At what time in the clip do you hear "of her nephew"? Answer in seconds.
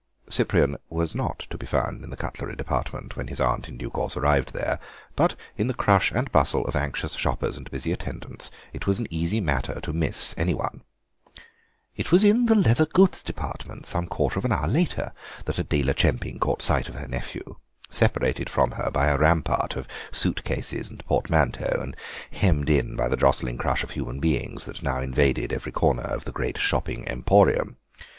16.89-17.57